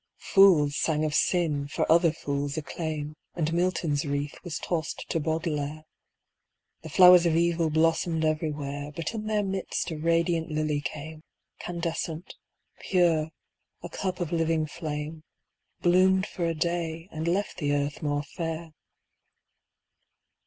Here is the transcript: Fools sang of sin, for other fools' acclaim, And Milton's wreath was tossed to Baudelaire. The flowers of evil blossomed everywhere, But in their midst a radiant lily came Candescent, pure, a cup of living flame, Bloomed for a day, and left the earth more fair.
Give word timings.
Fools 0.17 0.75
sang 0.77 1.05
of 1.05 1.13
sin, 1.13 1.67
for 1.67 1.85
other 1.91 2.11
fools' 2.11 2.57
acclaim, 2.57 3.15
And 3.35 3.53
Milton's 3.53 4.03
wreath 4.03 4.33
was 4.43 4.57
tossed 4.57 5.07
to 5.09 5.19
Baudelaire. 5.19 5.83
The 6.81 6.89
flowers 6.89 7.27
of 7.27 7.35
evil 7.35 7.69
blossomed 7.69 8.25
everywhere, 8.25 8.91
But 8.95 9.13
in 9.13 9.27
their 9.27 9.43
midst 9.43 9.91
a 9.91 9.97
radiant 9.99 10.49
lily 10.49 10.81
came 10.83 11.21
Candescent, 11.59 12.33
pure, 12.79 13.29
a 13.83 13.89
cup 13.89 14.19
of 14.19 14.31
living 14.31 14.65
flame, 14.65 15.21
Bloomed 15.81 16.25
for 16.25 16.45
a 16.45 16.55
day, 16.55 17.07
and 17.11 17.27
left 17.27 17.57
the 17.57 17.71
earth 17.71 18.01
more 18.01 18.23
fair. 18.23 18.71